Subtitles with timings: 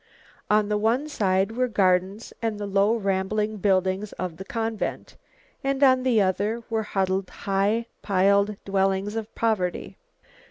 [0.49, 5.15] On the one side were gardens and the low rambling buildings of the convent,
[5.63, 9.97] and on the other were huddled high piled dwellings of poverty.